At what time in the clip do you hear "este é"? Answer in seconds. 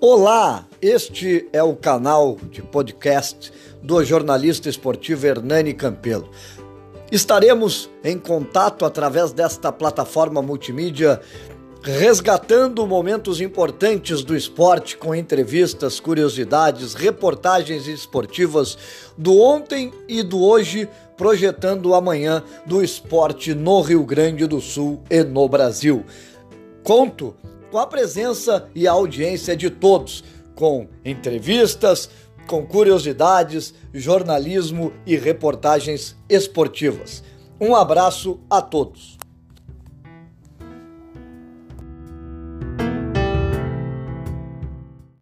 0.80-1.60